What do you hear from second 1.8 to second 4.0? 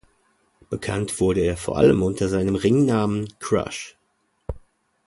unter seinem Ringnamen Crush.